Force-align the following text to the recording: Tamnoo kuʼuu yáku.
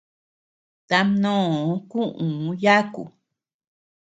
Tamnoo 0.89 1.67
kuʼuu 1.89 2.47
yáku. 2.63 3.03